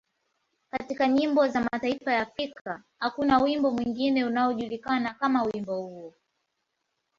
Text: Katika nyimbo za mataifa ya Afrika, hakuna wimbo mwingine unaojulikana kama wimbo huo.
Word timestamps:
Katika 0.71 1.07
nyimbo 1.07 1.47
za 1.47 1.61
mataifa 1.71 2.13
ya 2.13 2.21
Afrika, 2.21 2.83
hakuna 2.99 3.37
wimbo 3.37 3.71
mwingine 3.71 4.25
unaojulikana 4.25 5.13
kama 5.13 5.43
wimbo 5.43 5.81
huo. 5.81 6.13